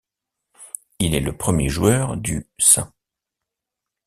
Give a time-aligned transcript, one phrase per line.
[0.97, 2.89] Il est le premier joueur du St.